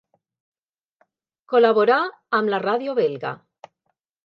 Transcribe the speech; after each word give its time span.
Col·laborà 1.53 1.99
amb 2.39 2.55
la 2.55 2.63
Ràdio 2.67 2.99
belga. 3.03 3.37